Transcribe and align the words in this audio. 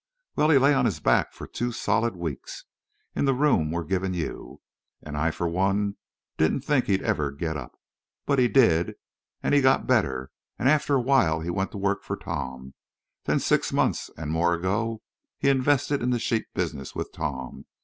Well, 0.35 0.49
he 0.49 0.57
lay 0.57 0.73
on 0.73 0.85
his 0.85 0.99
back 0.99 1.31
for 1.31 1.45
two 1.45 1.71
solid 1.71 2.15
weeks—in 2.15 3.25
the 3.25 3.35
room 3.35 3.69
we're 3.69 3.83
givin' 3.83 4.15
you. 4.15 4.59
An' 5.03 5.15
I 5.15 5.29
for 5.29 5.47
one 5.47 5.97
didn't 6.37 6.61
think 6.61 6.85
he'd 6.85 7.03
ever 7.03 7.29
get 7.29 7.55
up. 7.55 7.77
But 8.25 8.39
he 8.39 8.47
did. 8.47 8.95
An' 9.43 9.53
he 9.53 9.61
got 9.61 9.85
better. 9.85 10.31
An' 10.57 10.67
after 10.67 10.95
a 10.95 10.99
while 11.01 11.41
he 11.41 11.51
went 11.51 11.69
to 11.73 11.77
work 11.77 12.01
for 12.03 12.15
Tom. 12.17 12.73
Then 13.25 13.39
six 13.39 13.71
months 13.71 14.09
an' 14.17 14.29
more 14.29 14.55
ago 14.55 15.03
he 15.37 15.49
invested 15.49 16.01
in 16.01 16.09
the 16.09 16.17
sheep 16.17 16.47
business 16.55 16.95
with 16.95 17.11
Tom. 17.11 17.65